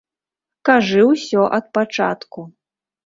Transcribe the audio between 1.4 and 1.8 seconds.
ад